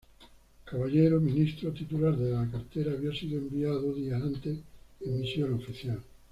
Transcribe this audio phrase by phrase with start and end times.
[0.65, 4.57] Caballero, Ministro titular de la cartera había sido enviado, días antes,
[4.99, 6.01] en misión oficial.